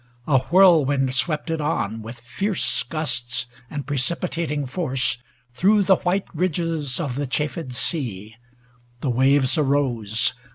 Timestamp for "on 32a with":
1.61-2.19